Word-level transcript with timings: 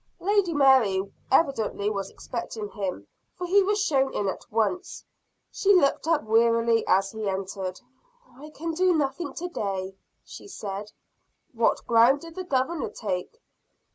Lady 0.19 0.51
Mary 0.51 0.99
evidently 1.31 1.87
was 1.87 2.09
expecting 2.09 2.67
him 2.69 3.05
for 3.37 3.45
he 3.45 3.61
was 3.61 3.79
shown 3.79 4.11
in 4.15 4.27
at 4.27 4.51
once. 4.51 5.05
She 5.51 5.75
looked 5.75 6.07
up 6.07 6.23
wearily 6.23 6.83
as 6.87 7.11
he 7.11 7.29
entered. 7.29 7.79
"I 8.35 8.49
can 8.49 8.71
do 8.73 8.95
nothing 8.95 9.35
to 9.35 9.47
day," 9.47 9.93
she 10.25 10.47
said. 10.47 10.91
"What 11.53 11.85
ground 11.85 12.21
did 12.21 12.33
the 12.33 12.43
Governor 12.43 12.89
take?" 12.89 13.39